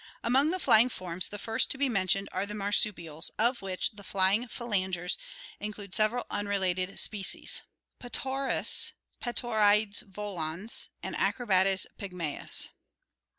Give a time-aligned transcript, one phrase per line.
[0.23, 3.91] Among the flying forms the first to be mentioned are the marsu pials, of which
[3.91, 5.15] the flying phalangers
[5.59, 7.61] include several unrelated species:
[7.99, 12.69] Petaurus spp., Petauroides volans, and Acrobates pygnutus.